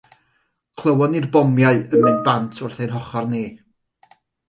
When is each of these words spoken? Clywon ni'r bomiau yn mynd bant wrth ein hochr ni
Clywon 0.81 1.13
ni'r 1.17 1.27
bomiau 1.37 1.83
yn 1.83 2.03
mynd 2.07 2.25
bant 2.31 2.65
wrth 2.65 2.83
ein 2.87 2.99
hochr 2.99 3.33
ni 3.37 3.47